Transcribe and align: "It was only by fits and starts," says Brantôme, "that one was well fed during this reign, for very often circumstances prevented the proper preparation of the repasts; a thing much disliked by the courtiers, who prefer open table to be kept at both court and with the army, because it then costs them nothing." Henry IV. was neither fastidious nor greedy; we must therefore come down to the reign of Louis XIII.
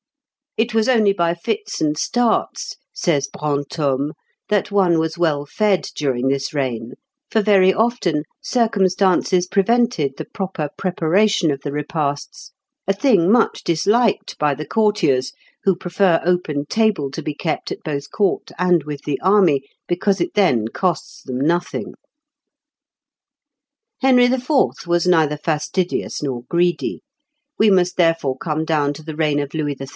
"It 0.57 0.73
was 0.73 0.89
only 0.89 1.13
by 1.13 1.33
fits 1.35 1.79
and 1.79 1.97
starts," 1.97 2.75
says 2.93 3.29
Brantôme, 3.31 4.11
"that 4.49 4.71
one 4.71 4.99
was 4.99 5.17
well 5.17 5.45
fed 5.45 5.83
during 5.95 6.27
this 6.27 6.53
reign, 6.53 6.93
for 7.29 7.41
very 7.41 7.71
often 7.73 8.23
circumstances 8.41 9.47
prevented 9.47 10.17
the 10.17 10.25
proper 10.25 10.69
preparation 10.75 11.51
of 11.51 11.61
the 11.61 11.71
repasts; 11.71 12.51
a 12.87 12.91
thing 12.93 13.31
much 13.31 13.63
disliked 13.63 14.37
by 14.39 14.53
the 14.55 14.65
courtiers, 14.65 15.31
who 15.63 15.75
prefer 15.75 16.19
open 16.25 16.65
table 16.65 17.11
to 17.11 17.21
be 17.21 17.35
kept 17.35 17.71
at 17.71 17.83
both 17.85 18.11
court 18.11 18.51
and 18.57 18.83
with 18.83 19.03
the 19.03 19.21
army, 19.21 19.61
because 19.87 20.19
it 20.19 20.33
then 20.33 20.67
costs 20.67 21.21
them 21.23 21.39
nothing." 21.39 21.93
Henry 24.01 24.25
IV. 24.25 24.49
was 24.87 25.07
neither 25.07 25.37
fastidious 25.37 26.21
nor 26.23 26.43
greedy; 26.49 27.01
we 27.59 27.69
must 27.69 27.95
therefore 27.97 28.35
come 28.35 28.65
down 28.65 28.91
to 28.93 29.03
the 29.03 29.15
reign 29.15 29.39
of 29.39 29.53
Louis 29.53 29.75
XIII. 29.75 29.89